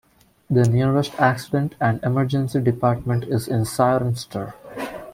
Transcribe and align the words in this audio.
The 0.49 0.67
nearest 0.67 1.13
Accident 1.19 1.75
and 1.79 2.03
Emergency 2.03 2.59
Department 2.59 3.25
is 3.25 3.47
in 3.47 3.65
Cirencester. 3.65 4.55